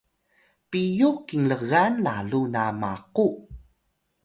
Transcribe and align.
piyux 0.69 1.17
kinlgan 1.27 1.93
lalu 2.05 2.41
na 2.53 2.63
maqu 2.81 3.27